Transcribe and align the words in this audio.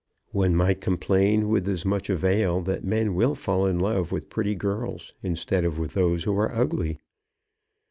One 0.31 0.55
might 0.55 0.81
complain 0.81 1.47
with 1.47 1.67
as 1.69 1.85
much 1.85 2.09
avail 2.09 2.61
that 2.61 2.83
men 2.83 3.13
will 3.13 3.35
fall 3.35 3.67
in 3.67 3.77
love 3.77 4.11
with 4.11 4.31
pretty 4.31 4.55
girls 4.55 5.13
instead 5.21 5.63
of 5.63 5.77
with 5.77 5.93
those 5.93 6.23
who 6.23 6.35
are 6.39 6.51
ugly! 6.55 6.97